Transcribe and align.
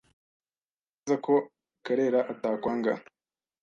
Nzi 0.03 1.01
neza 1.01 1.15
ko 1.25 1.33
Karera 1.85 2.19
atakwanga. 2.31 2.93